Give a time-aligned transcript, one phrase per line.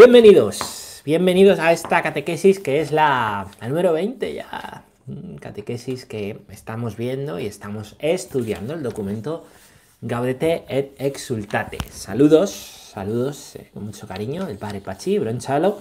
[0.00, 4.84] Bienvenidos, bienvenidos a esta catequesis que es la, número 20 ya.
[5.04, 9.44] Mm, Catequesis que estamos viendo y estamos estudiando el documento
[10.00, 11.76] Gaudete et Exultate.
[11.90, 15.76] Saludos, saludos eh, con mucho cariño del padre Pachi, Bronchalo.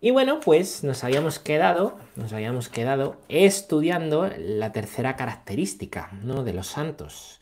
[0.00, 6.44] Y bueno, pues nos habíamos quedado, nos habíamos quedado estudiando la tercera característica ¿no?
[6.44, 7.37] de los santos.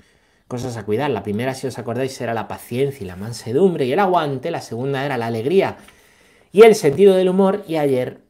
[0.48, 1.10] Cosas a cuidar.
[1.10, 4.50] La primera, si os acordáis, era la paciencia y la mansedumbre y el aguante.
[4.50, 5.76] La segunda era la alegría
[6.52, 7.64] y el sentido del humor.
[7.66, 8.20] Y ayer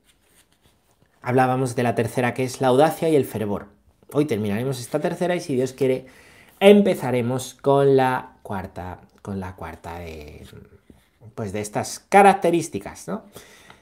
[1.20, 3.66] hablábamos de la tercera, que es la audacia y el fervor.
[4.12, 6.06] Hoy terminaremos esta tercera y si Dios quiere,
[6.58, 10.46] empezaremos con la cuarta, con la cuarta de,
[11.34, 13.24] pues de estas características, ¿no?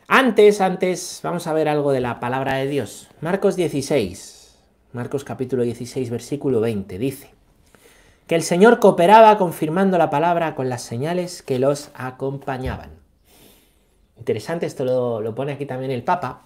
[0.09, 3.09] Antes, antes, vamos a ver algo de la palabra de Dios.
[3.20, 4.56] Marcos 16,
[4.92, 7.34] Marcos capítulo 16, versículo 20, dice
[8.27, 12.91] que el Señor cooperaba confirmando la palabra con las señales que los acompañaban.
[14.19, 16.42] Interesante, esto lo, lo pone aquí también el Papa.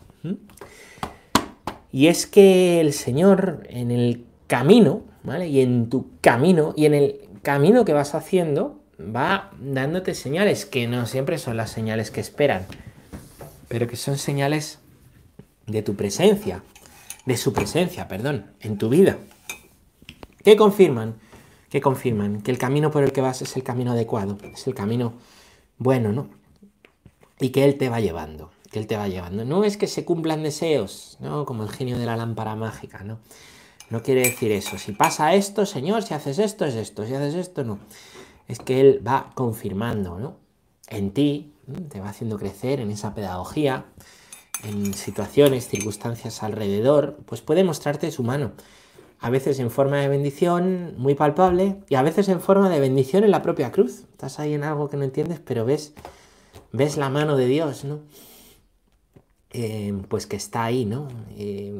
[1.92, 5.48] Y es que el Señor en el camino, ¿vale?
[5.48, 10.86] Y en tu camino, y en el camino que vas haciendo, va dándote señales que
[10.88, 12.66] no siempre son las señales que esperan
[13.68, 14.80] pero que son señales
[15.66, 16.62] de tu presencia,
[17.26, 19.18] de su presencia, perdón, en tu vida.
[20.42, 21.14] ¿Qué confirman?
[21.70, 22.40] ¿Qué confirman?
[22.42, 25.14] Que el camino por el que vas es el camino adecuado, es el camino
[25.76, 26.28] bueno, ¿no?
[27.40, 29.44] Y que Él te va llevando, que Él te va llevando.
[29.44, 31.44] No es que se cumplan deseos, ¿no?
[31.44, 33.18] Como el genio de la lámpara mágica, ¿no?
[33.90, 34.78] No quiere decir eso.
[34.78, 37.06] Si pasa esto, Señor, si haces esto, es esto.
[37.06, 37.78] Si haces esto, no.
[38.46, 40.36] Es que Él va confirmando, ¿no?
[40.88, 41.52] En ti,
[41.90, 43.84] te va haciendo crecer en esa pedagogía,
[44.64, 48.52] en situaciones, circunstancias alrededor, pues puede mostrarte su mano.
[49.20, 53.24] A veces en forma de bendición muy palpable y a veces en forma de bendición
[53.24, 54.04] en la propia cruz.
[54.12, 55.92] Estás ahí en algo que no entiendes, pero ves,
[56.72, 58.00] ves la mano de Dios, ¿no?
[59.50, 61.08] Eh, pues que está ahí, ¿no?
[61.36, 61.74] Eh,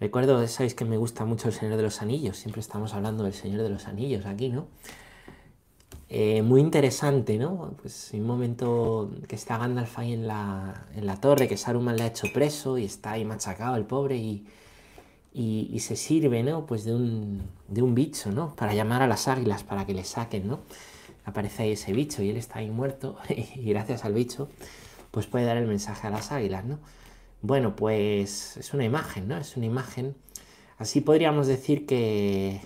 [0.00, 3.34] recuerdo, sabéis que me gusta mucho el Señor de los Anillos, siempre estamos hablando del
[3.34, 4.66] Señor de los Anillos aquí, ¿no?
[6.08, 7.74] Eh, muy interesante, ¿no?
[7.80, 12.04] Pues un momento que está Gandalf ahí en la, en la torre, que Saruman le
[12.04, 14.46] ha hecho preso y está ahí machacado el pobre y,
[15.34, 16.66] y, se sirve, ¿no?
[16.66, 18.54] Pues de un, de un bicho, ¿no?
[18.54, 20.60] Para llamar a las águilas para que le saquen, ¿no?
[21.24, 24.48] Aparece ahí ese bicho y él está ahí muerto y gracias al bicho
[25.10, 26.78] pues puede dar el mensaje a las águilas, ¿no?
[27.42, 29.36] Bueno, pues es una imagen, ¿no?
[29.36, 30.16] Es una imagen.
[30.78, 32.60] Así podríamos decir que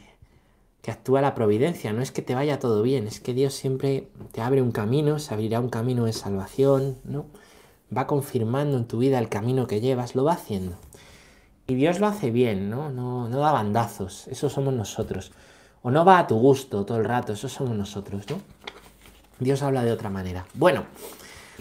[0.86, 1.92] que actúa la providencia.
[1.92, 5.18] No es que te vaya todo bien, es que Dios siempre te abre un camino,
[5.18, 7.26] se abrirá un camino de salvación, ¿no?
[7.94, 10.76] Va confirmando en tu vida el camino que llevas, lo va haciendo.
[11.66, 12.90] Y Dios lo hace bien, ¿no?
[12.90, 15.32] No, da bandazos, eso somos nosotros.
[15.82, 18.40] O no va a tu gusto todo el rato, eso somos nosotros, ¿no?
[19.38, 20.46] Dios habla de otra manera.
[20.54, 20.84] Bueno,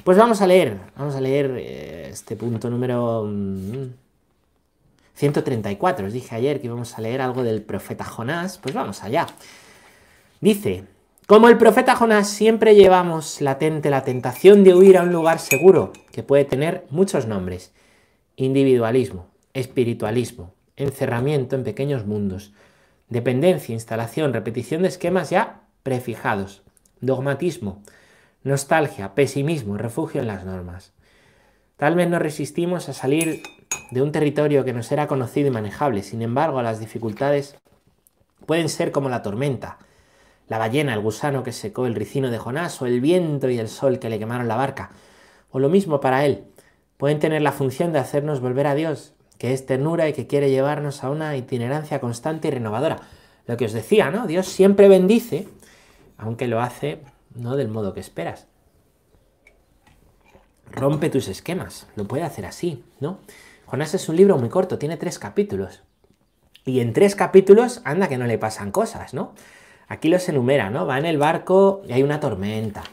[0.04, 3.26] pues vamos a leer, vamos a leer eh, este punto número...
[3.26, 4.06] Mmm,
[5.16, 6.08] 134.
[6.08, 9.28] Os dije ayer que íbamos a leer algo del profeta Jonás, pues vamos allá.
[10.42, 10.84] Dice,
[11.26, 15.94] como el profeta Jonás siempre llevamos latente la tentación de huir a un lugar seguro,
[16.12, 17.74] que puede tener muchos nombres.
[18.36, 22.54] Individualismo, espiritualismo, encerramiento en pequeños mundos,
[23.10, 26.62] dependencia, instalación, repetición de esquemas ya prefijados,
[27.00, 27.82] dogmatismo,
[28.44, 30.94] nostalgia, pesimismo, refugio en las normas.
[31.78, 33.42] Tal vez no resistimos a salir
[33.92, 36.04] de un territorio que nos era conocido y manejable.
[36.04, 37.56] Sin embargo, las dificultades
[38.46, 39.78] pueden ser como la tormenta,
[40.48, 43.68] la ballena, el gusano que secó el ricino de Jonás, o el viento y el
[43.68, 44.92] sol que le quemaron la barca.
[45.50, 46.46] O lo mismo para él.
[46.98, 50.50] Pueden tener la función de hacernos volver a Dios, que es ternura y que quiere
[50.50, 52.98] llevarnos a una itinerancia constante y renovadora.
[53.48, 54.28] Lo que os decía, ¿no?
[54.28, 55.48] Dios siempre bendice,
[56.18, 57.02] aunque lo hace
[57.36, 58.48] no del modo que esperas.
[60.72, 63.20] Rompe tus esquemas, lo puede hacer así, ¿no?
[63.66, 65.84] Jonás es un libro muy corto, tiene tres capítulos.
[66.66, 69.34] Y en tres capítulos, anda que no le pasan cosas, ¿no?
[69.88, 70.86] Aquí los enumera, ¿no?
[70.88, 72.84] Va en el barco y hay una tormenta.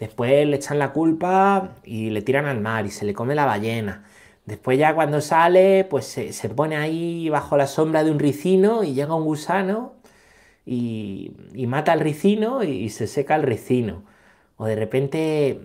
[0.00, 3.46] Después le echan la culpa y le tiran al mar y se le come la
[3.46, 4.04] ballena.
[4.46, 8.82] Después ya cuando sale, pues se, se pone ahí bajo la sombra de un ricino
[8.82, 9.94] y llega un gusano
[10.66, 14.02] y, y mata al ricino y, y se seca el ricino.
[14.56, 15.60] O de repente,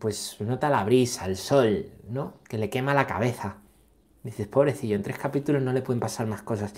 [0.00, 2.34] pues nota la brisa, el sol, ¿no?
[2.48, 3.58] Que le quema la cabeza.
[4.24, 6.74] Dices, pobrecillo, en tres capítulos no le pueden pasar más cosas.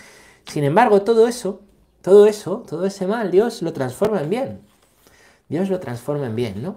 [0.47, 1.63] Sin embargo, todo eso,
[2.03, 4.61] todo eso, todo ese mal, Dios lo transforma en bien.
[5.49, 6.77] Dios lo transforma en bien, ¿no?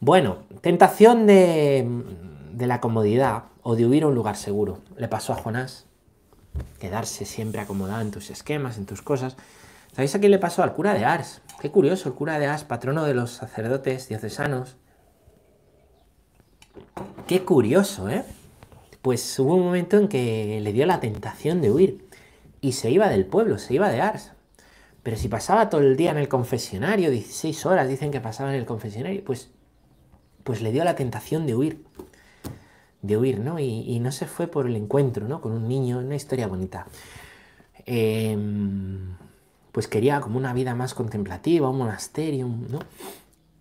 [0.00, 1.86] Bueno, tentación de,
[2.52, 4.80] de la comodidad o de huir a un lugar seguro.
[4.96, 5.86] Le pasó a Jonás.
[6.78, 9.36] Quedarse siempre acomodado en tus esquemas, en tus cosas.
[9.92, 10.62] ¿Sabéis a quién le pasó?
[10.62, 11.40] Al cura de Ars.
[11.60, 14.76] Qué curioso, el cura de Ars, patrono de los sacerdotes diocesanos,
[17.26, 18.24] Qué curioso, ¿eh?
[19.00, 22.06] Pues hubo un momento en que le dio la tentación de huir
[22.60, 24.32] y se iba del pueblo, se iba de Ars.
[25.02, 28.60] Pero si pasaba todo el día en el confesionario, 16 horas dicen que pasaba en
[28.60, 29.50] el confesionario, pues,
[30.44, 31.84] pues le dio la tentación de huir.
[33.02, 33.58] De huir, ¿no?
[33.58, 35.40] Y, no se fue por el encuentro, ¿no?
[35.40, 36.86] Con un niño, una historia bonita.
[37.84, 39.16] Em,
[39.72, 42.78] pues quería como una vida más contemplativa, un monasterio, ¿no?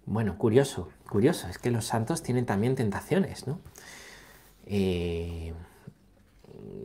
[0.05, 3.59] Bueno, curioso, curioso, es que los santos tienen también tentaciones, ¿no?
[4.65, 5.53] Eh,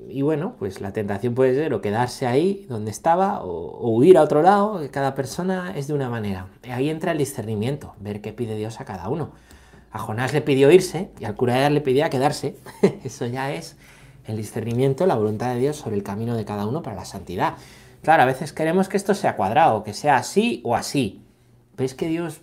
[0.09, 4.23] y bueno, pues la tentación puede ser o quedarse ahí donde estaba o, huir a
[4.23, 6.49] otro lado, cada persona es de una manera.
[6.71, 9.33] ahí entra el discernimiento, ver qué pide Dios a cada uno.
[9.97, 12.59] A Jonás le pidió irse y al cura le pedía quedarse.
[13.03, 13.77] Eso ya es
[14.27, 17.55] el discernimiento, la voluntad de Dios sobre el camino de cada uno para la santidad.
[18.03, 21.23] Claro, a veces queremos que esto sea cuadrado, que sea así o así.
[21.77, 22.43] Pero es que Dios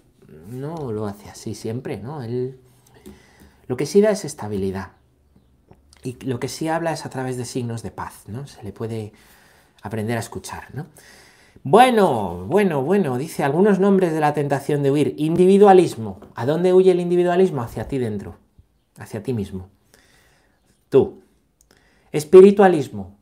[0.50, 2.24] no lo hace así siempre, ¿no?
[2.24, 2.60] Él
[3.68, 4.94] lo que sí da es estabilidad.
[6.04, 8.48] Y lo que sí habla es a través de signos de paz, ¿no?
[8.48, 9.14] Se le puede
[9.84, 10.88] aprender a escuchar, ¿no?
[11.62, 15.14] Bueno, bueno, bueno, dice algunos nombres de la tentación de huir.
[15.18, 16.20] Individualismo.
[16.36, 17.62] ¿A dónde huye el individualismo?
[17.62, 18.38] Hacia ti dentro,
[18.98, 19.70] hacia ti mismo.
[20.90, 21.22] Tú.
[22.12, 23.16] Espiritualismo.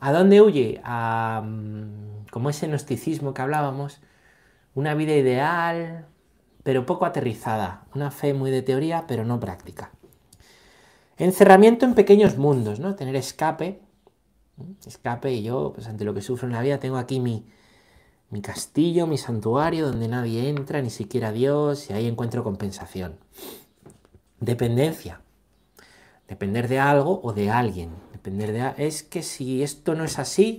[0.00, 0.80] ¿A dónde huye?
[0.84, 4.00] A, mm, como ese gnosticismo que hablábamos,
[4.74, 6.06] una vida ideal,
[6.62, 9.90] pero poco aterrizada, una fe muy de teoría, pero no práctica.
[11.16, 12.94] Encerramiento en pequeños mundos, ¿no?
[12.94, 13.80] Tener escape,
[14.86, 17.46] escape y yo, pues ante lo que sufro en la vida, tengo aquí mi,
[18.30, 23.18] mi castillo, mi santuario, donde nadie entra, ni siquiera Dios, y ahí encuentro compensación.
[24.40, 25.20] Dependencia.
[26.28, 27.90] Depender de algo o de alguien.
[28.12, 30.58] Depender de es que si esto no es así,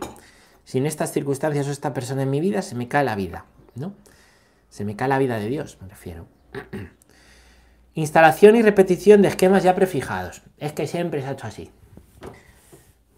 [0.64, 3.94] sin estas circunstancias o esta persona en mi vida, se me cae la vida, ¿no?
[4.70, 6.28] Se me cae la vida de Dios, me refiero.
[7.94, 10.44] Instalación y repetición de esquemas ya prefijados.
[10.58, 11.72] Es que siempre se ha hecho así.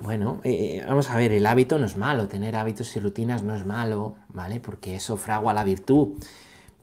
[0.02, 3.54] Bueno, eh, vamos a ver, el hábito no es malo, tener hábitos y rutinas no
[3.54, 4.62] es malo, ¿vale?
[4.62, 6.18] Porque eso fragua la virtud.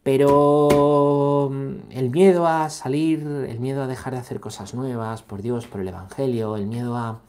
[0.02, 5.40] Pero mm, el miedo a salir, el miedo a dejar de hacer cosas nuevas, por
[5.40, 7.20] Dios, por el Evangelio, el miedo a,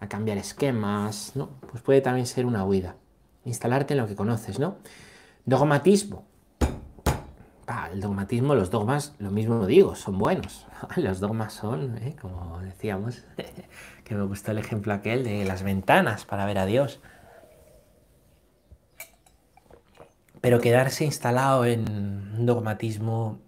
[0.00, 1.50] a cambiar esquemas, ¿no?
[1.70, 2.96] Pues puede también ser una huida.
[3.44, 4.76] Instalarte en lo que conoces, ¿no?
[5.46, 6.24] Dogmatismo
[7.92, 10.66] el dogmatismo, los dogmas, lo mismo digo, son buenos.
[10.96, 12.16] Los dogmas son, ¿eh?
[12.20, 13.24] como decíamos,
[14.04, 17.00] que me gustó el ejemplo aquel de las ventanas para ver a Dios.
[20.40, 21.88] Pero quedarse instalado en
[22.38, 23.40] un dogmatismo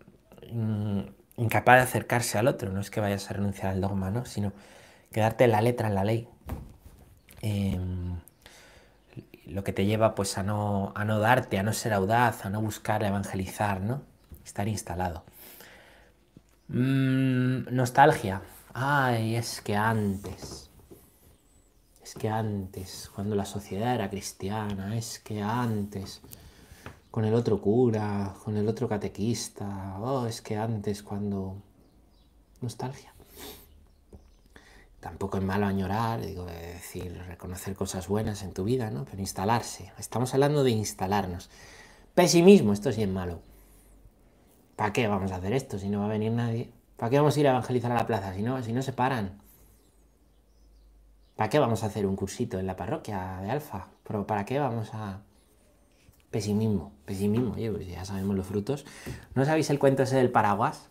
[0.53, 1.01] mm,
[1.37, 4.25] incapaz de acercarse al otro, no es que vayas a renunciar al dogma, ¿no?
[4.25, 4.53] sino
[5.13, 6.29] quedarte en la letra, en la ley.
[7.43, 8.17] Em,
[9.47, 12.51] lo que te lleva pues a no, a no darte, a no ser audaz, a
[12.51, 14.03] no buscar evangelizar, ¿no?
[14.45, 15.25] Estar instalado.
[16.69, 18.43] Mm, nostalgia.
[18.75, 20.71] Ay, es que antes.
[22.03, 26.21] Es que antes, cuando la sociedad era cristiana, es que antes,
[27.11, 31.57] con el otro cura, con el otro catequista, oh, es que antes, cuando...
[32.61, 33.15] Nostalgia
[35.05, 39.05] tampoco es malo añorar, digo, decir, reconocer cosas buenas en tu vida, ¿no?
[39.05, 39.93] Pero instalarse.
[39.99, 41.51] Estamos hablando de instalarnos.
[42.15, 43.41] Pesimismo, esto sí es malo.
[44.77, 46.71] ¿Para qué vamos a hacer esto si no va a venir nadie?
[47.05, 48.95] ¿Para qué vamos a ir a evangelizar a la plaza si no, si no se
[48.95, 49.39] paran?
[51.37, 53.89] ¿Para qué vamos a hacer un cursito en la parroquia de Alfa?
[54.05, 55.21] ¿Pero para qué vamos a...?
[56.31, 58.87] Pesimismo, pesimismo, oye, pues ya sabemos los frutos.
[59.35, 60.89] ¿No sabéis el cuento ese del paraguas?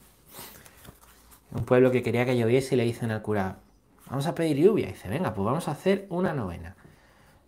[1.51, 3.57] Un pueblo que quería que lloviese y le dicen al cura,
[4.07, 4.89] vamos a pedir lluvia.
[4.89, 6.75] Dice, venga, pues vamos a hacer una novena.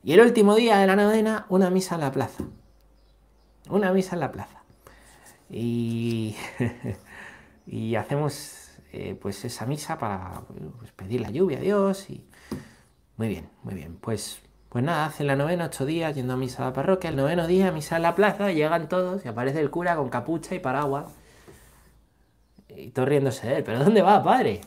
[0.04, 2.44] Y el último día de la novena, una misa en la plaza.
[3.70, 4.64] Una misa en la plaza.
[5.52, 6.36] Y,
[7.68, 8.65] y hacemos
[8.98, 10.42] eh, pues esa misa para
[10.80, 12.10] pues, pedir la lluvia a Dios.
[12.10, 12.26] Y...
[13.18, 13.98] Muy bien, muy bien.
[13.98, 17.10] Pues, pues nada, hacen la novena ocho días yendo a misa a la parroquia.
[17.10, 20.56] El noveno día, misa en la plaza, llegan todos y aparece el cura con capucha
[20.56, 21.08] y paraguas.
[22.70, 23.64] Y todos riéndose de él.
[23.66, 24.62] ¿Pero dónde va, padre?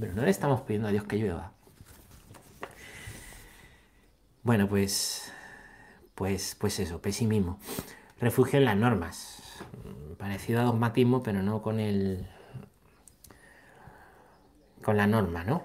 [0.00, 1.52] Pero no le estamos pidiendo a Dios que llueva.
[4.42, 5.32] Bueno, pues,
[6.16, 7.60] pues, pues eso, pesimismo.
[8.18, 9.42] Refugio en las normas.
[10.18, 12.26] Parecido a dogmatismo, pero no con el,
[14.82, 15.64] con la norma, ¿no?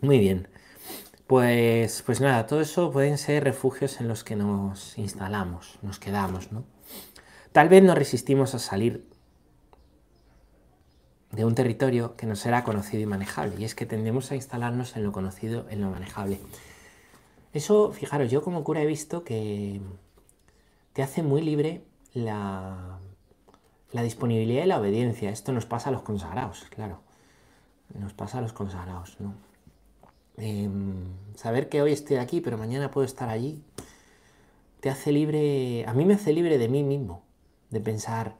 [0.00, 0.48] Muy bien.
[1.26, 6.52] Pues, pues nada, todo eso pueden ser refugios en los que nos instalamos, nos quedamos,
[6.52, 6.64] ¿no?
[7.52, 9.08] Tal vez nos resistimos a salir
[11.30, 13.54] de un territorio que no será conocido y manejable.
[13.58, 16.40] Y es que tendemos a instalarnos en lo conocido, en lo manejable.
[17.52, 19.80] Eso, fijaros, yo como cura he visto que
[20.92, 22.98] te hace muy libre la,
[23.94, 25.30] la disponibilidad y la obediencia.
[25.30, 27.00] Esto nos pasa a los consagrados, claro.
[27.94, 29.34] Nos pasa a los consagrados, ¿no?
[30.36, 33.62] Em, saber que hoy estoy aquí, pero mañana puedo estar allí,
[34.80, 37.22] te hace libre, a mí me hace libre de mí mismo,
[37.70, 38.34] de pensar,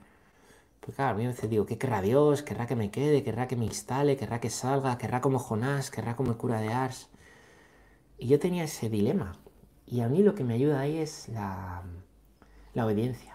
[0.81, 2.43] pues claro, a mí me veces digo, ¿qué querrá Dios?
[2.43, 3.23] ¿Querrá que me quede?
[3.23, 4.17] ¿Querrá que me instale?
[4.17, 4.97] ¿Querrá que salga?
[4.97, 5.89] ¿Querrá como Jonás?
[5.89, 7.07] ¿Querrá como el cura de Ars?
[8.17, 9.39] Y yo tenía ese dilema.
[9.87, 11.81] Y a mí lo que me ayuda ahí es la,
[12.73, 13.33] la obediencia.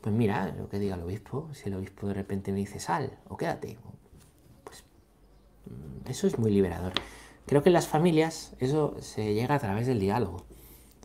[0.00, 3.18] Pues mira, lo que diga el obispo, si el obispo de repente me dice sal
[3.28, 3.78] o quédate,
[4.64, 4.84] pues
[5.66, 6.92] mm, eso es muy liberador.
[7.46, 10.44] Creo que en las familias eso se llega a través del diálogo,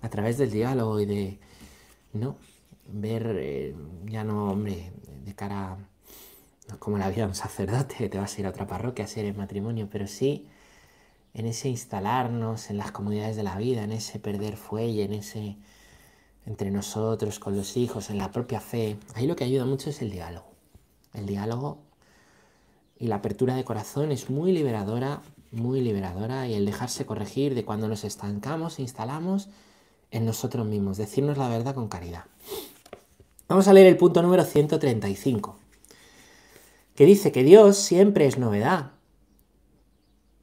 [0.02, 1.40] a través del diálogo y de,
[2.14, 2.38] ¿no?
[2.88, 3.76] ver, eh,
[4.06, 4.92] ya no, hombre,
[5.24, 5.78] de cara,
[6.70, 9.06] no como la vida de un sacerdote, que te vas a ir a otra parroquia
[9.06, 10.48] a hacer el matrimonio, pero sí
[11.34, 15.58] en ese instalarnos en las comunidades de la vida, en ese perder fuelle, en ese
[16.46, 18.98] entre nosotros, con los hijos, en la propia fe.
[19.16, 20.48] Ahí lo que ayuda mucho es el diálogo.
[21.14, 21.80] El diálogo
[22.98, 25.22] y la apertura de corazón es muy liberadora,
[25.52, 29.50] muy liberadora, y el dejarse corregir de cuando nos estancamos, instalamos
[30.12, 32.26] en nosotros mismos, decirnos la verdad con caridad.
[33.48, 35.58] Vamos a leer el punto número 135,
[36.96, 38.92] que dice que Dios siempre es novedad.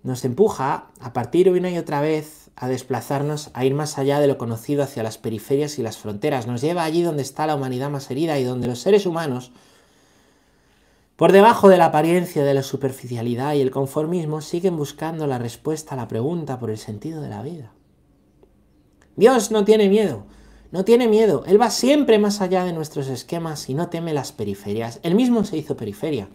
[0.03, 4.27] Nos empuja a partir una y otra vez a desplazarnos, a ir más allá de
[4.27, 6.47] lo conocido hacia las periferias y las fronteras.
[6.47, 9.53] Nos lleva allí donde está la humanidad más herida y donde los seres humanos,
[11.17, 15.95] por debajo de la apariencia de la superficialidad y el conformismo, siguen buscando la respuesta
[15.95, 17.73] a la pregunta por el sentido de la vida.
[19.17, 20.27] Dios no tiene miedo,
[20.71, 24.33] no tiene miedo, Él va siempre más allá de nuestros esquemas y no teme las
[24.33, 25.01] periferias.
[25.03, 26.29] Él mismo se hizo periferia.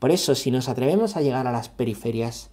[0.00, 2.50] Por eso, si nos atrevemos a llegar a las periferias,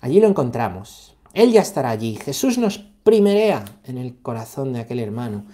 [0.00, 1.13] allí lo encontramos.
[1.34, 2.16] Él ya estará allí.
[2.16, 5.44] Jesús nos primerea en el corazón de aquel hermano,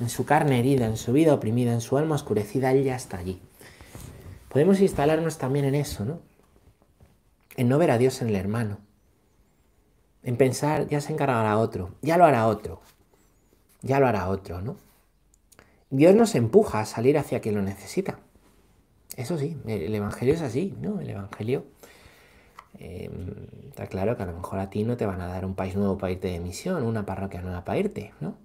[0.00, 2.72] en su carne herida, en su vida oprimida, en su alma oscurecida.
[2.72, 3.40] Él ya está allí.
[4.48, 6.20] Podemos instalarnos también en eso, ¿no?
[7.56, 8.78] En no ver a Dios en el hermano.
[10.22, 12.80] En pensar, ya se encargará otro, ya lo hará otro
[13.82, 14.76] ya lo hará otro, ¿no?
[15.90, 18.18] Dios nos empuja a salir hacia quien lo necesita.
[19.16, 21.00] Eso sí, el Evangelio es así, ¿no?
[21.00, 21.66] El Evangelio
[22.78, 25.54] em, está claro que a lo mejor a ti no te van a dar un
[25.54, 28.36] país nuevo para irte de misión, una parroquia nueva para irte, ¿no?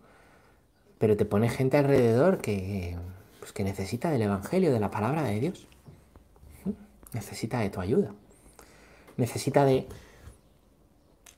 [1.00, 2.98] Pero te pone gente alrededor que,
[3.40, 5.68] pues, que necesita del Evangelio, de la palabra de Dios.
[7.14, 8.14] Necesita de tu ayuda.
[9.18, 9.88] Necesita de,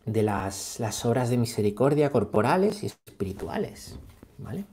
[0.05, 4.00] de las, las obras de misericordia corporales y espirituales,
[4.38, 4.65] ¿vale?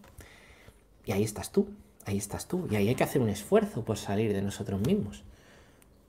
[1.04, 1.68] Y ahí estás tú,
[2.04, 2.66] ahí estás tú.
[2.70, 5.22] Y ahí hay que hacer un esfuerzo por salir de nosotros mismos.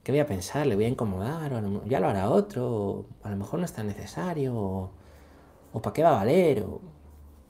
[0.07, 0.65] ¿Qué voy a pensar?
[0.65, 1.53] ¿Le voy a incomodar?
[1.53, 5.91] O ya lo hará otro, o a lo mejor no es tan necesario, o, para
[5.91, 6.79] qué va a valer, o...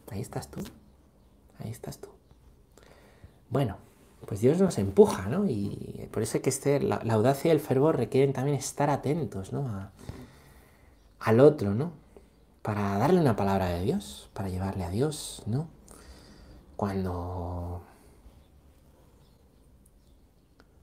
[0.09, 0.61] Ahí estás tú,
[1.59, 2.09] ahí estás tú.
[3.51, 3.77] Bueno,
[4.25, 5.45] pues Dios nos empuja, ¿no?
[5.45, 9.53] Y por eso hay que estar, la, audacia y el fervor requieren también estar atentos,
[9.53, 9.91] ¿no?
[11.19, 11.91] al otro, ¿no?
[12.63, 15.67] Para darle una palabra de Dios, para llevarle a Dios, ¿no?
[16.75, 17.83] Cuando...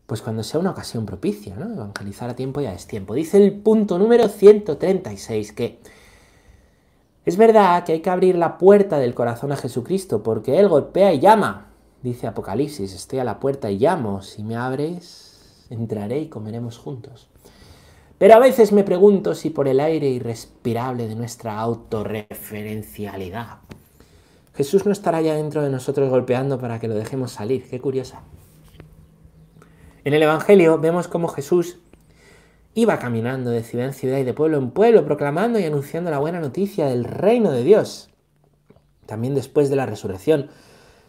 [0.07, 1.73] Pues cuando sea una ocasión propicia, ¿no?
[1.73, 3.15] Evangelizar a tiempo ya es tiempo.
[3.15, 5.79] Dice el punto número 136 que
[7.25, 11.15] es verdad que hay que abrir la puerta del corazón a Jesucristo porque Él golpea
[11.15, 11.69] y llama.
[12.03, 14.21] Dice Apocalipsis, estoy a la puerta y llamo.
[14.21, 17.29] Si me abres, entraré y comeremos juntos.
[18.19, 23.61] Pero a veces me pregunto si por el aire irrespirable de nuestra autorreferencialidad,
[24.55, 27.67] Jesús no estará ya dentro de nosotros golpeando para que lo dejemos salir.
[27.69, 28.21] Qué curiosa.
[30.05, 31.79] En el Evangelio vemos cómo Jesús
[32.75, 36.19] iba caminando de ciudad en ciudad y de pueblo en pueblo, proclamando y anunciando la
[36.19, 38.11] buena noticia del reino de Dios.
[39.07, 40.51] También después de la resurrección,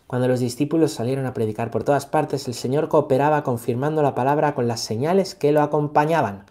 [0.08, 4.56] cuando los discípulos salieron a predicar por todas partes, el Señor cooperaba confirmando la palabra
[4.56, 6.46] con las señales que lo acompañaban.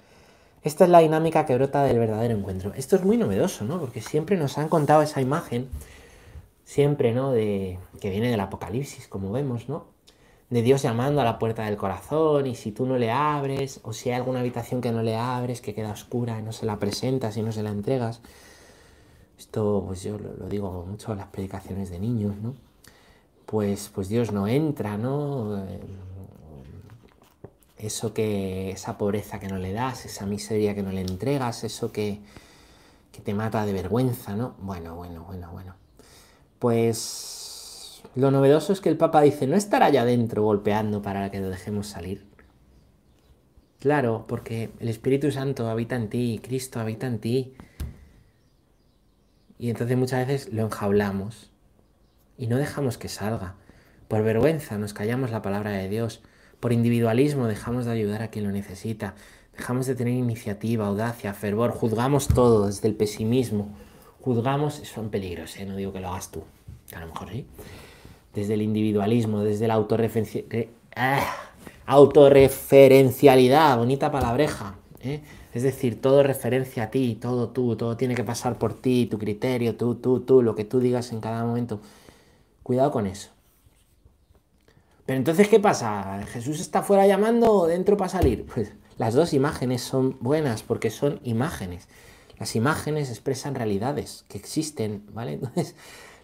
[0.62, 2.74] Esta es la dinámica que brota del verdadero encuentro.
[2.74, 3.80] Esto es muy novedoso, ¿no?
[3.80, 5.68] Porque siempre nos han contado esa imagen,
[6.66, 7.32] siempre, ¿no?
[7.32, 9.93] De, que viene del Apocalipsis, como vemos, ¿no?
[10.54, 13.92] De Dios llamando a la puerta del corazón y si tú no le abres, o
[13.92, 16.78] si hay alguna habitación que no le abres, que queda oscura y no se la
[16.78, 18.20] presentas y no se la entregas.
[19.36, 22.54] Esto, pues yo lo, digo mucho en las predicaciones de niños, ¿no?
[23.46, 25.58] Pues, pues Dios no entra, ¿no?
[25.58, 25.80] Eh,
[27.78, 31.90] eso que, esa pobreza que no le das, esa miseria que no le entregas, eso
[31.90, 32.20] que,
[33.10, 34.54] que te mata de vergüenza, ¿no?
[34.60, 35.74] Bueno, bueno, bueno, bueno.
[36.60, 37.43] Pues
[38.14, 41.50] lo novedoso es que el Papa dice, no estará allá adentro golpeando para que lo
[41.50, 42.24] dejemos salir.
[43.80, 47.54] Claro, porque el Espíritu Santo habita en ti, Cristo habita en ti.
[49.58, 51.50] Y entonces muchas veces lo enjaulamos
[52.38, 53.56] y no dejamos que salga.
[54.08, 56.22] Por vergüenza nos callamos la palabra de Dios.
[56.60, 59.16] Por individualismo dejamos de ayudar a quien lo necesita.
[59.56, 61.72] Dejamos de tener iniciativa, audacia, fervor.
[61.72, 63.76] Juzgamos todo desde el pesimismo.
[64.20, 65.66] Juzgamos, son peligros, ¿eh?
[65.66, 66.42] no digo que lo hagas tú,
[66.94, 67.46] a lo mejor sí.
[68.34, 69.74] Desde el individualismo, desde la
[70.96, 71.26] ah,
[71.86, 74.76] autorreferencialidad, bonita palabreja.
[75.00, 75.22] ¿eh?
[75.52, 79.18] Es decir, todo referencia a ti, todo tú, todo tiene que pasar por ti, tu
[79.18, 81.80] criterio, tú, tú, tú, lo que tú digas en cada momento.
[82.62, 83.30] Cuidado con eso.
[85.06, 86.22] Pero entonces, ¿qué pasa?
[86.26, 88.46] ¿Jesús está fuera llamando o dentro para salir?
[88.46, 91.88] Pues las dos imágenes son buenas porque son imágenes.
[92.38, 95.32] Las imágenes expresan realidades que existen, ¿vale?
[95.34, 95.76] Entonces,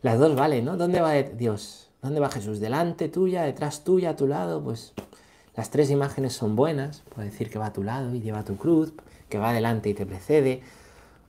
[0.02, 0.76] las dos valen, ¿no?
[0.76, 1.89] ¿Dónde va Dios?
[2.02, 2.60] ¿Dónde va Jesús?
[2.60, 4.62] ¿Delante tuya, detrás tuya, a tu lado?
[4.62, 4.94] Pues
[5.54, 7.02] las tres imágenes son buenas.
[7.14, 8.94] Puede decir que va a tu lado y lleva tu cruz,
[9.28, 10.62] que va adelante y te precede,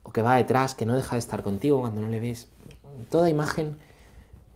[0.02, 2.48] o que va detrás, que no deja de estar contigo cuando no le ves.
[3.10, 3.76] Toda imagen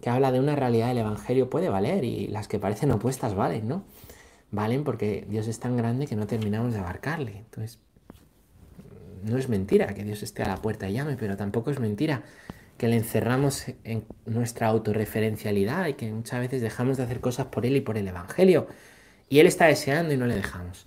[0.01, 3.69] que habla de una realidad del Evangelio puede valer y las que parecen opuestas valen,
[3.69, 3.85] ¿no?
[4.51, 7.39] Valen porque Dios es tan grande que no terminamos de abarcarle.
[7.39, 7.79] Entonces,
[9.23, 12.23] no es mentira que Dios esté a la puerta y llame, pero tampoco es mentira
[12.77, 17.67] que le encerramos en nuestra autorreferencialidad y que muchas veces dejamos de hacer cosas por
[17.67, 18.67] Él y por el Evangelio.
[19.29, 20.85] Y Él está deseando y no le dejamos.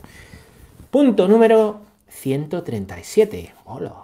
[0.92, 3.54] Punto número 137.
[3.66, 3.96] Hola.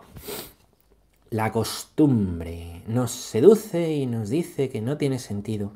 [1.30, 5.72] La costumbre nos seduce y nos dice que no tiene sentido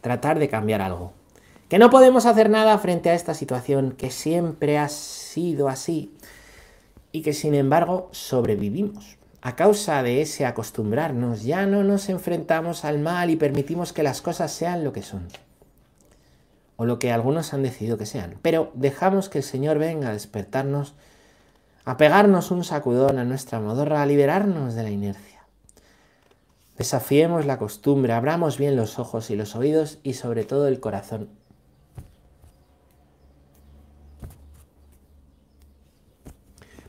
[0.00, 1.12] tratar de cambiar algo.
[1.68, 6.12] Que no podemos hacer nada frente a esta situación que siempre ha sido así
[7.12, 9.19] y que sin embargo sobrevivimos.
[9.42, 14.20] A causa de ese acostumbrarnos ya no nos enfrentamos al mal y permitimos que las
[14.20, 15.28] cosas sean lo que son.
[16.76, 18.38] O lo que algunos han decidido que sean.
[18.42, 20.94] Pero dejamos que el Señor venga a despertarnos
[21.84, 25.40] a pegarnos un sacudón a nuestra modorra, a liberarnos de la inercia.
[26.76, 31.39] Desafiemos la costumbre, abramos bien los ojos y los oídos y sobre todo el corazón.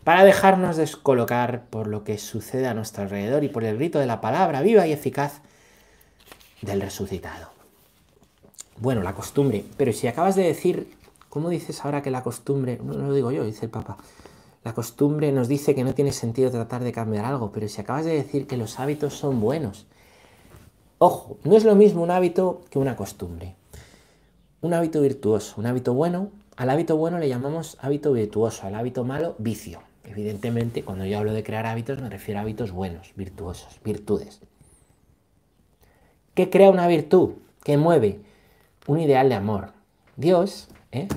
[0.04, 4.08] Para dejarnos descolocar por lo que sucede a nuestro alrededor y por el grito de
[4.08, 5.42] la palabra viva y eficaz
[6.62, 7.50] del resucitado.
[8.78, 10.92] Bueno, la costumbre, pero si acabas de decir,
[11.30, 13.98] ¿cómo dices ahora que la costumbre, no lo digo yo, dice el Papa,
[14.64, 18.06] la costumbre nos dice que no tiene sentido tratar de cambiar algo, pero si acabas
[18.06, 19.86] de decir que los hábitos son buenos,
[20.98, 23.56] ojo, no es lo mismo un hábito que una costumbre.
[24.62, 29.04] Un hábito virtuoso, un hábito bueno, al hábito bueno le llamamos hábito virtuoso, al hábito
[29.04, 29.91] malo vicio.
[30.04, 34.42] Evidentemente, cuando yo hablo de crear hábitos me refiero a hábitos buenos, virtuosos, virtudes.
[36.34, 37.34] ¿Qué crea una virtud?
[37.64, 38.20] ¿Qué mueve?
[38.88, 39.74] Un ideal de amor.
[40.16, 41.08] Dios, ¿eh?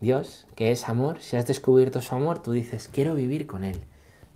[0.00, 3.80] Dios, que es amor, si has descubierto su amor, tú dices, quiero vivir con Él,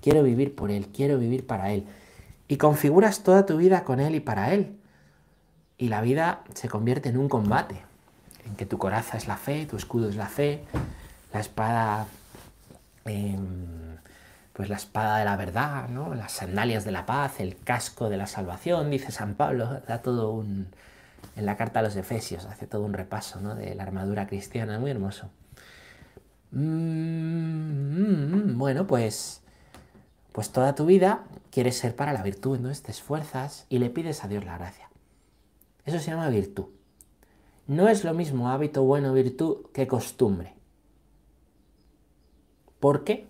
[0.02, 1.86] quiero vivir por Él, quiero vivir para Él.
[2.48, 4.76] Y configuras toda tu vida con Él y para Él.
[5.78, 7.80] Y la vida se convierte en un combate,
[8.46, 10.64] en que tu coraza es la fe, tu escudo es la fe,
[11.32, 12.06] la espada,
[13.04, 13.98] em,
[14.52, 16.14] pues la espada de la verdad, ¿no?
[16.14, 20.32] las sandalias de la paz, el casco de la salvación, dice San Pablo, da todo
[20.32, 20.68] un...
[21.36, 23.56] En la carta a los Efesios hace todo un repaso ¿no?
[23.56, 25.30] de la armadura cristiana, muy hermoso.
[26.52, 29.42] Mm, bueno, pues,
[30.30, 34.22] pues toda tu vida quieres ser para la virtud, entonces te esfuerzas y le pides
[34.22, 34.88] a Dios la gracia.
[35.84, 36.66] Eso se llama virtud.
[37.66, 40.54] No es lo mismo hábito bueno, virtud, que costumbre.
[42.84, 43.26] ¿Por qué?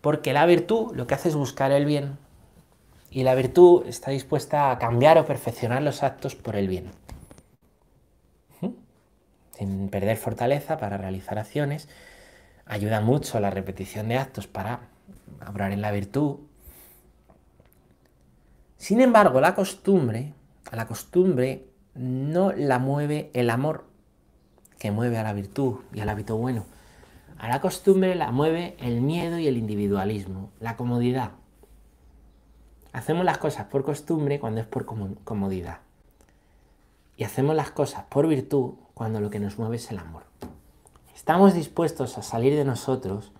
[0.00, 2.18] Porque la virtud lo que hace es buscar el bien
[3.10, 6.92] y la virtud está dispuesta a cambiar o perfeccionar los actos por el bien
[9.50, 11.88] sin perder fortaleza para realizar acciones.
[12.64, 14.82] Ayuda mucho la repetición de actos para
[15.44, 16.36] obrar en la virtud.
[18.76, 20.32] Sin embargo, la costumbre,
[20.70, 23.84] a la costumbre no la mueve el amor
[24.78, 26.71] que mueve a la virtud y al hábito bueno.
[27.42, 31.32] A la costumbre la mueve el miedo y el individualismo, la comodidad.
[32.92, 35.78] Hacemos las cosas por costumbre cuando es por comodidad.
[37.16, 40.22] Y hacemos las cosas por virtud cuando lo que nos mueve es el amor.
[41.16, 43.32] Estamos dispuestos a salir de nosotros,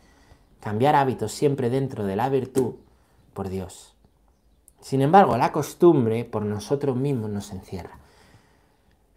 [0.59, 2.75] cambiar hábitos siempre dentro de la virtud
[3.35, 3.95] por Dios.
[4.81, 8.01] Sin embargo, la costumbre por nosotros mismos nos encierra.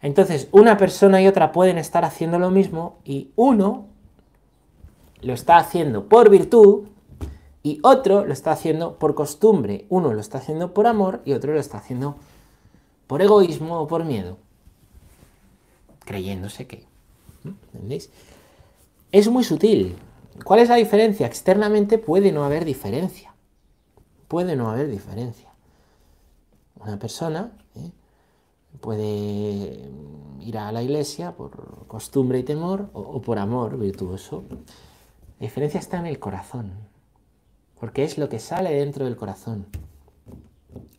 [0.00, 3.95] Entonces, una persona y otra pueden estar haciendo lo mismo y uno
[5.26, 6.84] lo está haciendo por virtud
[7.62, 9.86] y otro lo está haciendo por costumbre.
[9.88, 12.16] Uno lo está haciendo por amor y otro lo está haciendo
[13.06, 14.38] por egoísmo o por miedo
[16.06, 16.86] creyéndose que.
[17.44, 18.10] ¿Entendéis?
[19.12, 19.96] Es muy sutil.
[20.44, 21.26] ¿Cuál es la diferencia?
[21.26, 23.34] Externamente puede no haber diferencia.
[24.28, 25.50] Puede no haber diferencia.
[26.80, 27.90] Una persona ¿eh?
[28.80, 29.90] puede
[30.40, 34.44] ir a la iglesia por costumbre y temor o, por amor virtuoso.
[35.38, 36.72] La diferencia está en el corazón,
[37.78, 39.66] porque es lo que sale dentro del corazón,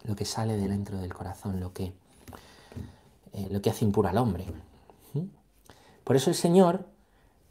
[0.03, 1.93] lo que sale de dentro del corazón, lo que,
[3.33, 4.45] eh, lo que hace impuro al hombre.
[5.13, 5.23] ¿Mm?
[6.03, 6.85] Por eso el Señor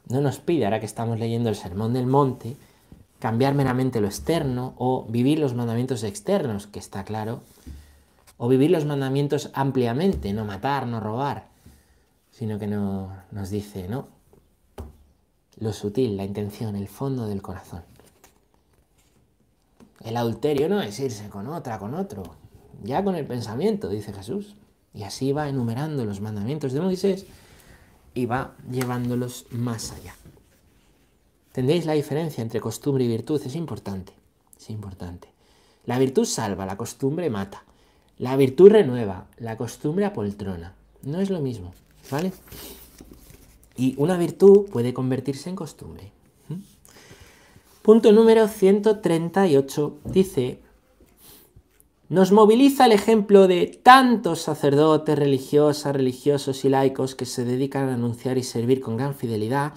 [0.07, 2.55] no nos pide, ahora que estamos leyendo el Sermón del Monte,
[3.19, 7.41] cambiar meramente lo externo o vivir los mandamientos externos, que está claro,
[8.37, 11.47] o vivir los mandamientos ampliamente, no matar, no robar,
[12.31, 14.07] sino que no, nos dice, ¿no?
[15.59, 17.83] Lo sutil, la intención, el fondo del corazón.
[20.03, 22.23] El adulterio no es irse con otra, con otro,
[22.83, 24.55] ya con el pensamiento, dice Jesús.
[24.93, 27.25] Y así va enumerando los mandamientos de Moisés
[28.13, 30.15] y va llevándolos más allá.
[31.49, 33.41] ¿Entendéis la diferencia entre costumbre y virtud?
[33.43, 34.13] Es importante,
[34.59, 35.27] es importante.
[35.85, 37.63] La virtud salva, la costumbre mata.
[38.17, 40.73] La virtud renueva, la costumbre apoltrona.
[41.03, 41.73] No es lo mismo,
[42.11, 42.31] ¿vale?
[43.77, 46.11] Y una virtud puede convertirse en costumbre.
[46.49, 46.55] ¿Mm?
[47.83, 50.59] Punto número 138 dice,
[52.09, 57.95] nos moviliza el ejemplo de tantos sacerdotes, religiosas, religiosos y laicos que se dedican a
[57.95, 59.73] anunciar y servir con gran fidelidad,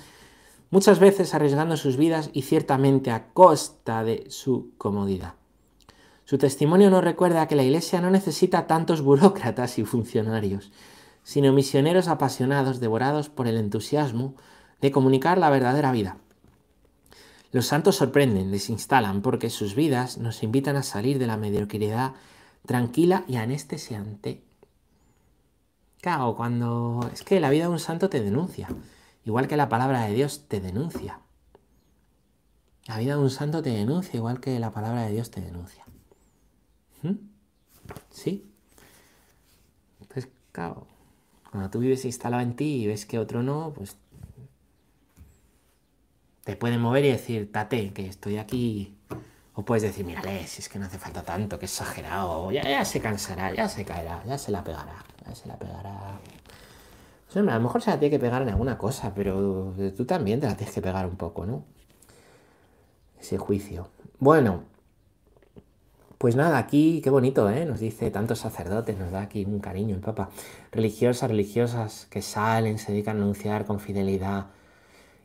[0.71, 5.35] muchas veces arriesgando sus vidas y ciertamente a costa de su comodidad.
[6.25, 10.71] Su testimonio nos recuerda que la Iglesia no necesita tantos burócratas y funcionarios,
[11.23, 14.35] sino misioneros apasionados, devorados por el entusiasmo
[14.81, 16.17] de comunicar la verdadera vida.
[17.53, 22.13] Los santos sorprenden, desinstalan, porque sus vidas nos invitan a salir de la mediocridad
[22.65, 24.45] tranquila y anestesiante.
[26.01, 27.11] Claro, cuando...
[27.13, 28.69] Es que la vida de un santo te denuncia,
[29.25, 31.21] igual que la palabra de Dios te denuncia.
[32.87, 35.85] La vida de un santo te denuncia, igual que la palabra de Dios te denuncia.
[37.03, 37.17] ¿Mm?
[38.11, 38.51] ¿Sí?
[40.13, 40.87] Pues claro,
[41.51, 43.97] cuando tú vives instalado en ti y ves que otro no, pues
[46.45, 48.97] te pueden mover y decir, tate, que estoy aquí.
[49.55, 53.01] O puedes decir, mírale, si es que no hace falta tanto, que exagerado, ya, se
[53.01, 56.21] cansará, ya se caerá, ya se la pegará, ya se la pegará.
[57.27, 60.41] Pues, a lo mejor se la tiene que pegar en alguna cosa, pero tú también
[60.41, 61.65] te la tienes que pegar un poco, ¿no?
[63.21, 63.89] Ese juicio.
[64.19, 64.65] Bueno,
[66.21, 67.65] pues nada, aquí qué bonito, ¿eh?
[67.65, 70.29] Nos dice tantos sacerdotes, nos da aquí un cariño el Papa.
[70.71, 74.49] Religiosas, religiosas que salen, se dedican a anunciar con fidelidad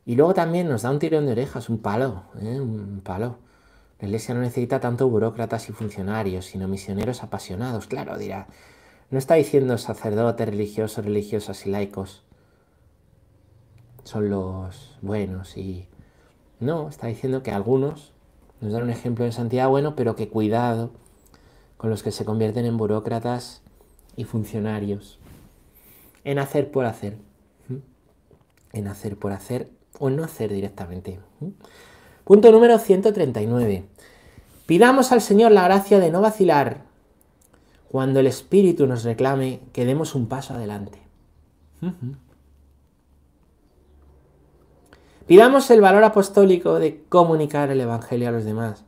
[0.06, 2.58] y luego también nos da un tirón de orejas, un palo, ¿eh?
[2.58, 3.36] un palo.
[4.00, 7.86] La iglesia no necesita tanto burócratas y funcionarios, sino misioneros apasionados.
[7.88, 8.46] Claro, dirá.
[9.10, 12.24] No está diciendo sacerdotes, religiosos, religiosas y laicos.
[14.04, 15.88] Son los buenos y...
[16.58, 18.14] No, está diciendo que algunos
[18.60, 20.90] nos dan un ejemplo de santidad bueno, pero que cuidado
[21.76, 23.62] con los que se convierten en burócratas
[24.16, 25.18] y funcionarios.
[26.24, 27.18] En hacer por hacer.
[28.72, 31.20] En hacer por hacer o no hacer directamente.
[32.24, 33.84] Punto número 139.
[34.66, 36.82] Pidamos al Señor la gracia de no vacilar
[37.88, 40.98] cuando el Espíritu nos reclame que demos un paso adelante.
[45.26, 48.84] Pidamos el valor apostólico de comunicar el Evangelio a los demás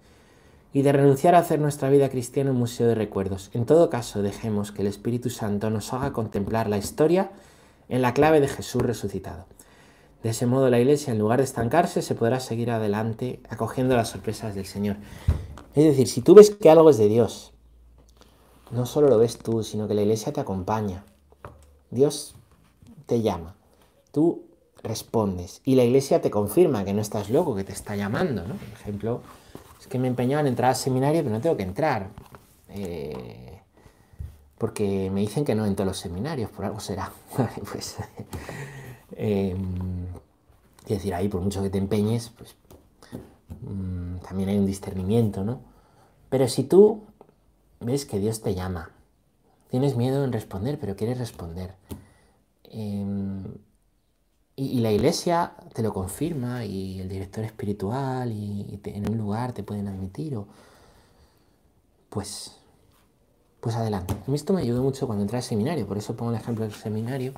[0.72, 3.50] y de renunciar a hacer nuestra vida cristiana un museo de recuerdos.
[3.54, 7.32] En todo caso, dejemos que el Espíritu Santo nos haga contemplar la historia
[7.88, 9.46] en la clave de Jesús resucitado.
[10.22, 14.10] De ese modo la iglesia, en lugar de estancarse, se podrá seguir adelante acogiendo las
[14.10, 14.96] sorpresas del Señor.
[15.74, 17.52] Es decir, si tú ves que algo es de Dios,
[18.70, 21.04] no solo lo ves tú, sino que la iglesia te acompaña.
[21.90, 22.36] Dios
[23.06, 23.56] te llama,
[24.12, 24.47] tú
[24.82, 28.42] respondes y la iglesia te confirma que no estás loco, que te está llamando.
[28.42, 28.54] ¿no?
[28.54, 29.20] Por ejemplo,
[29.80, 32.08] es que me empeñado en entrar al seminario, pero no tengo que entrar.
[32.70, 33.60] Eh,
[34.58, 37.12] porque me dicen que no en todos los seminarios, por algo será.
[37.72, 37.96] pues
[39.12, 39.56] eh,
[40.82, 42.56] es decir, ahí por mucho que te empeñes, pues
[43.60, 45.60] mm, también hay un discernimiento, ¿no?
[46.30, 47.04] Pero si tú
[47.80, 48.90] ves que Dios te llama,
[49.70, 51.74] tienes miedo en responder, pero quieres responder,
[52.64, 53.44] em,
[54.58, 59.62] y, la iglesia te lo confirma, y el director espiritual, y, en un lugar te
[59.62, 60.48] pueden admitir, o,
[62.10, 62.56] pues,
[63.60, 64.14] pues adelante.
[64.14, 66.64] A mí esto me ayudó mucho cuando entré al seminario, por eso pongo el ejemplo
[66.64, 67.34] del seminario.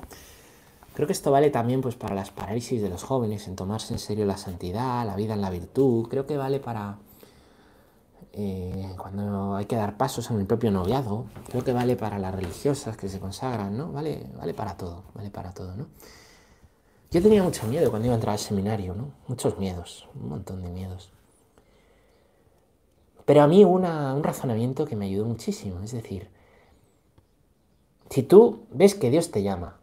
[0.95, 3.99] Creo que esto vale también pues, para las parálisis de los jóvenes, en tomarse en
[3.99, 6.07] serio la santidad, la vida en la virtud.
[6.09, 6.97] Creo que vale para
[8.33, 11.27] eh, cuando hay que dar pasos en el propio noviazgo.
[11.49, 13.91] Creo que vale para las religiosas que se consagran, ¿no?
[13.91, 15.87] Vale, vale para todo, vale para todo, ¿no?
[17.11, 19.13] Yo tenía mucho miedo cuando iba a entrar al seminario, ¿no?
[19.27, 21.11] Muchos miedos, un montón de miedos.
[23.25, 26.29] Pero a mí una, un razonamiento que me ayudó muchísimo, es decir,
[28.11, 29.79] Si tú ves que Dios te llama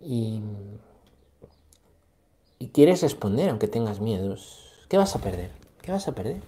[0.00, 0.40] y,
[2.58, 5.50] y quieres responder aunque tengas miedos, ¿qué vas a perder?
[5.82, 6.42] ¿Qué vas a perder?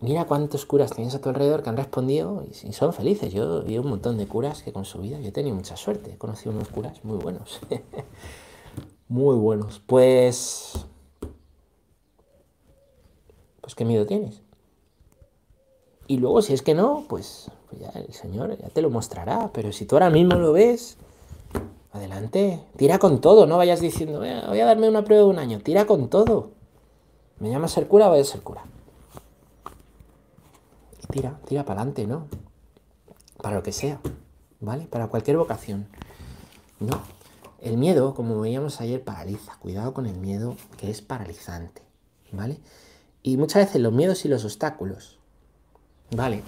[0.00, 3.32] Mira cuántos curas tienes a tu alrededor que han respondido y son felices.
[3.32, 6.12] Yo vi un montón de curas que con su vida yo he tenido mucha suerte.
[6.12, 7.60] He conocido unos curas muy buenos.
[9.08, 9.80] muy buenos.
[9.86, 10.74] Pues...
[13.62, 14.42] Pues qué miedo tienes.
[16.06, 19.50] Y luego si es que no, pues, pues ya el Señor ya te lo mostrará.
[19.54, 20.98] Pero si tú ahora mismo lo ves,
[21.92, 22.60] adelante.
[22.76, 23.46] Tira con todo.
[23.46, 25.60] No vayas diciendo, voy a darme una prueba de un año.
[25.60, 26.50] Tira con todo.
[27.38, 28.08] ¿Me llamas ser cura?
[28.08, 28.62] Voy a ser cura
[31.16, 32.28] tira, tira para adelante, ¿no?
[33.42, 34.00] Para lo que sea,
[34.60, 34.86] ¿vale?
[34.86, 35.88] Para cualquier vocación.
[36.78, 37.00] No.
[37.60, 39.56] El miedo, como veíamos ayer, paraliza.
[39.56, 41.82] Cuidado con el miedo, que es paralizante,
[42.32, 42.60] ¿vale?
[43.22, 45.18] Y muchas veces los miedos y los obstáculos,
[46.10, 46.42] ¿vale?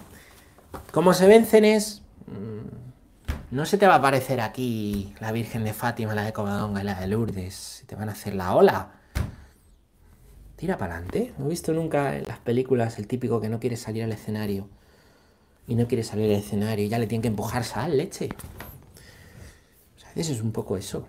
[0.93, 2.03] ¿Cómo se vencen es...
[2.27, 2.69] Mm,
[3.51, 6.85] no se te va a aparecer aquí la Virgen de Fátima, la de Covadonga y
[6.85, 7.85] la de Lourdes.
[7.87, 8.98] Te van a hacer la ola
[10.59, 11.33] tira para adelante.
[11.39, 14.69] No he visto nunca en las películas el típico que no quiere salir al escenario
[15.67, 18.29] y no quiere salir al escenario y ya le tienen que empujar sal, leche.
[19.97, 21.07] O sea, eso es un poco eso.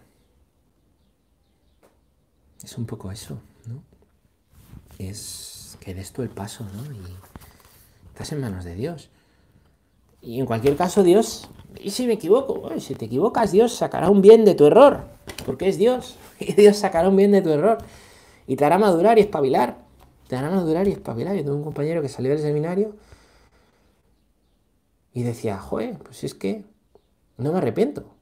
[2.64, 3.82] Es un poco eso, ¿no?
[5.00, 6.92] Es que des tú el paso, ¿no?
[6.92, 7.00] Y
[8.10, 9.10] estás en manos de Dios.
[10.22, 14.22] Y en cualquier caso, Dios, y si me equivoco, si te equivocas, Dios sacará un
[14.22, 15.06] bien de tu error,
[15.46, 17.80] porque es Dios, y Dios sacará un bien de tu error.
[18.50, 19.78] Y te hará madurar y espabilar.
[20.28, 21.36] Te hará madurar y espabilar.
[21.36, 22.96] Yo tengo un compañero que salió del seminario
[25.14, 26.66] y decía, joder, pues es que
[27.38, 28.16] no me arrepiento.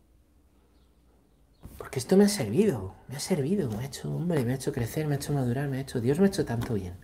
[1.77, 4.73] Porque esto me ha servido, me ha servido, me ha hecho, hombre, me ha hecho
[4.73, 6.95] crecer, me ha hecho madurar, me ha hecho, Dios me ha hecho tanto bien.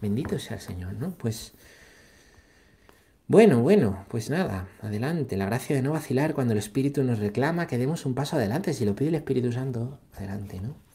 [0.00, 1.10] Bendito sea el Señor, ¿no?
[1.10, 1.54] Pues,
[3.26, 5.36] bueno, bueno, pues nada, adelante.
[5.36, 8.74] La gracia de no vacilar cuando el Espíritu nos reclama que demos un paso adelante.
[8.74, 10.93] Si lo pide el Espíritu Santo, adelante, ¿no?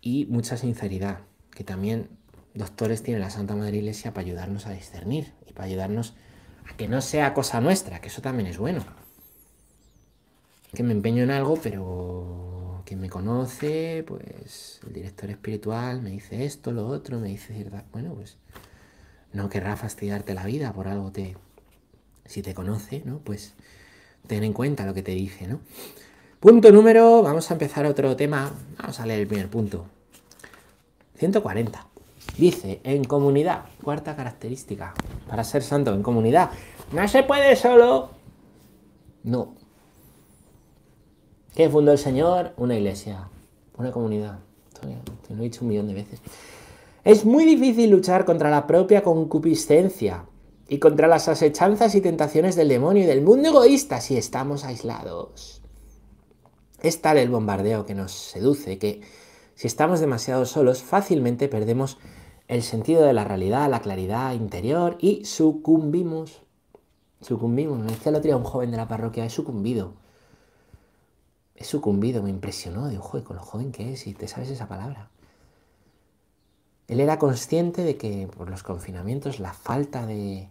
[0.00, 2.08] Y mucha sinceridad, que también
[2.54, 6.14] doctores tiene la Santa Madre Iglesia para ayudarnos a discernir y para ayudarnos
[6.68, 8.84] a que no sea cosa nuestra, que eso también es bueno.
[10.74, 16.44] Que me empeño en algo, pero quien me conoce, pues el director espiritual me dice
[16.44, 17.84] esto, lo otro, me dice cierta...
[17.92, 18.36] Bueno, pues
[19.32, 21.36] no querrá fastidiarte la vida por algo te...
[22.24, 23.20] Si te conoce, ¿no?
[23.20, 23.54] Pues
[24.26, 25.60] ten en cuenta lo que te dice, ¿no?
[26.40, 29.86] Punto número, vamos a empezar otro tema, vamos a leer el primer punto.
[31.16, 31.84] 140.
[32.36, 34.94] Dice, en comunidad, cuarta característica,
[35.28, 36.50] para ser santo en comunidad,
[36.92, 38.10] no se puede solo.
[39.24, 39.54] No.
[41.56, 42.52] ¿Qué fundó el Señor?
[42.56, 43.28] Una iglesia,
[43.76, 44.38] una comunidad.
[45.26, 46.20] Te lo he dicho un millón de veces.
[47.02, 50.24] Es muy difícil luchar contra la propia concupiscencia
[50.68, 55.62] y contra las asechanzas y tentaciones del demonio y del mundo egoísta si estamos aislados.
[56.82, 59.00] Es tal el bombardeo que nos seduce que
[59.54, 61.98] si estamos demasiado solos fácilmente perdemos
[62.46, 66.42] el sentido de la realidad, la claridad interior y sucumbimos.
[67.20, 67.78] Sucumbimos.
[67.78, 69.94] Me decía el otro día un joven de la parroquia, he sucumbido.
[71.56, 72.86] He sucumbido, me impresionó.
[72.86, 75.10] de joder, con lo joven que es, y te sabes esa palabra.
[76.86, 80.48] Él era consciente de que por los confinamientos, la falta de,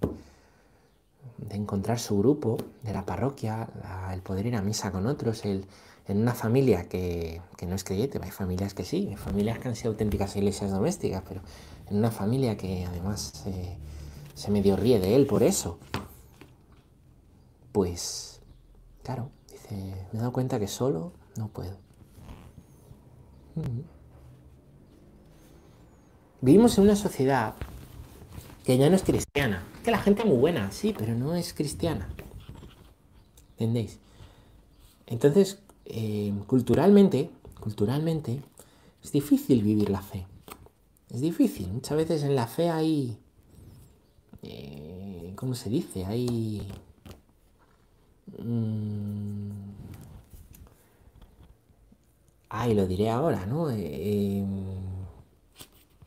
[1.38, 3.70] de encontrar su grupo de la parroquia,
[4.12, 5.66] el poder ir a misa con otros, el,
[6.08, 9.76] en una familia que, no es creyente, hay familias que sí, hay familias que han
[9.76, 11.42] sido auténticas iglesias domésticas, pero
[11.90, 13.46] en una familia que además
[14.34, 15.80] se medio ríe de él por eso,
[17.78, 18.42] pues,
[19.04, 19.76] claro, dice,
[20.12, 21.78] me he dado cuenta que solo no puedo.
[26.42, 27.54] Vivimos en una sociedad
[28.64, 31.54] que ya no es cristiana, que la gente es muy buena, sí, pero no es
[31.54, 32.10] cristiana.
[33.52, 34.00] ¿Entendéis?
[35.06, 38.42] Entonces, eh, culturalmente, culturalmente,
[39.04, 40.26] es difícil vivir la fe.
[41.10, 41.70] Es difícil.
[41.70, 43.18] Muchas veces en la fe hay,
[44.44, 46.06] eh, ¿cómo se dice?
[46.06, 46.68] Hay...
[48.38, 49.50] Mm,
[52.50, 53.70] ay, lo diré ahora, ¿no?
[53.72, 54.46] Eh,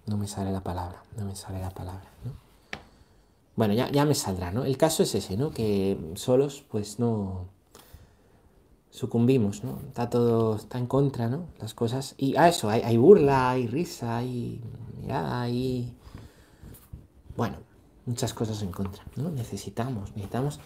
[0.06, 2.32] no me sale la palabra, no me sale la palabra, ¿no?
[3.56, 4.64] Bueno, ya, ya me saldrá, ¿no?
[4.64, 5.50] El caso es ese, ¿no?
[5.52, 7.48] Que solos, pues no
[8.90, 9.78] sucumbimos, ¿no?
[9.88, 11.46] Está todo, está en contra, ¿no?
[11.58, 12.14] Las cosas.
[12.18, 14.60] Y a eso, hay, burla, hay risa, hay
[15.00, 15.94] mirada, hay...
[17.36, 17.56] Bueno,
[18.06, 19.30] muchas cosas en contra, ¿no?
[19.30, 20.60] Necesitamos, necesitamos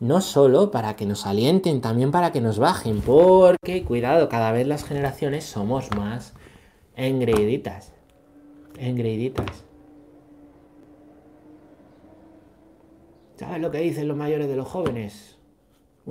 [0.00, 4.66] no solo para que nos alienten, también para que nos bajen, porque, cuidado, cada vez
[4.66, 6.32] las generaciones somos más
[6.96, 7.92] engreiditas,
[8.78, 9.64] engreiditas.
[13.36, 15.39] ¿Sabes lo que dicen los mayores de los jóvenes?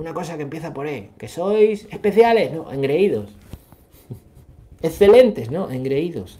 [0.00, 3.28] Una cosa que empieza por E, que sois especiales, no, engreídos.
[4.80, 5.68] Excelentes, ¿no?
[5.68, 6.38] Engreídos.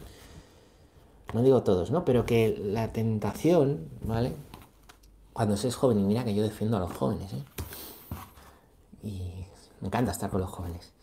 [1.35, 2.07] No digo todos, ¿no?
[2.07, 4.33] Pero que la tentación, ¿vale?
[5.35, 7.45] Cuando se es joven, y mira que yo defiendo a los jóvenes, ¿eh?
[9.03, 9.45] Y
[9.83, 10.95] me encanta estar con los jóvenes.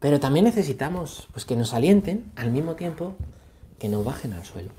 [0.00, 3.12] Pero también necesitamos pues, que nos alienten al mismo tiempo
[3.78, 4.70] que nos bajen al suelo.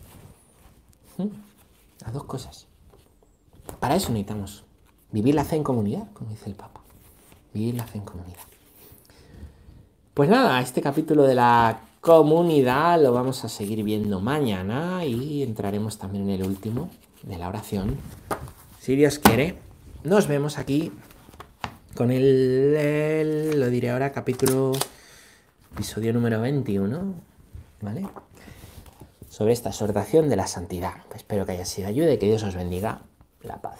[1.17, 1.27] ¿Mm?
[2.01, 2.65] Las dos cosas.
[3.79, 4.63] Para eso necesitamos
[5.11, 6.81] vivir la fe en comunidad, como dice el Papa.
[7.53, 8.39] Vivir la fe en comunidad.
[10.13, 15.97] Pues nada, este capítulo de la comunidad lo vamos a seguir viendo mañana y entraremos
[15.97, 16.89] también en el último
[17.23, 17.97] de la oración.
[18.79, 19.57] Si Dios quiere,
[20.03, 20.91] nos vemos aquí
[21.95, 24.71] con el, lo diré ahora, capítulo,
[25.73, 27.13] episodio número 21,
[27.81, 28.07] ¿vale?
[29.29, 30.93] Sobre esta exhortación de la santidad.
[31.13, 33.01] Espero que haya sido ayuda y que Dios os bendiga
[33.41, 33.79] la paz.